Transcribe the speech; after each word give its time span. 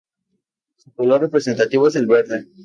Su 0.77 0.91
color 0.93 1.21
representativo 1.21 1.87
es 1.87 1.95
el 1.95 2.07
verde. 2.07 2.47